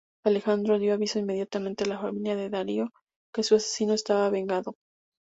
Alejandro 0.25 0.79
dio 0.79 0.95
aviso 0.95 1.19
inmediatamente 1.19 1.83
a 1.83 1.87
la 1.89 1.99
familia 1.99 2.35
de 2.35 2.49
Darío, 2.49 2.89
que 3.31 3.43
su 3.43 3.53
asesino 3.53 3.93
estaba 3.93 4.31
vengado. 4.31 4.73